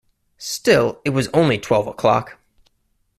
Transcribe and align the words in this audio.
Still 0.39 0.99
it 1.05 1.11
was 1.11 1.27
only 1.27 1.59
twelve 1.59 1.85
o’clock. 1.85 2.39